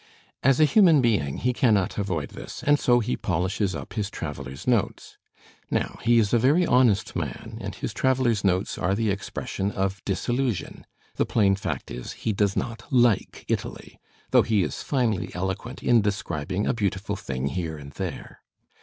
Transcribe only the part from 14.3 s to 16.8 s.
though he is finely eloquent in describing a